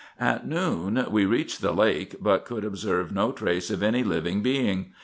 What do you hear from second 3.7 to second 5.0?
any living being.